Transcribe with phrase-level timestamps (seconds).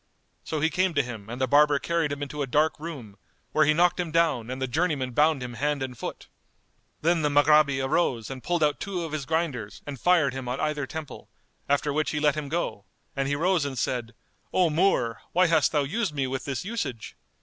[0.43, 3.19] So he came to him and the barber carried him into a dark room,
[3.51, 6.27] where he knocked him down and the journeymen bound him hand and foot.
[7.03, 10.59] Then the Maghrabi arose and pulled out two of his grinders and fired him on
[10.59, 11.29] either temple;
[11.69, 12.85] after which he let him go,
[13.15, 14.15] and he rose and said,
[14.51, 17.15] "O Moor, why hast thou used me with this usage?"